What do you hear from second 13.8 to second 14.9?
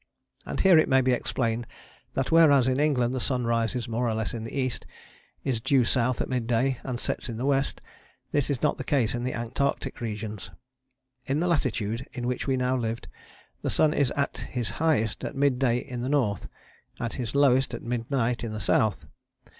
is at his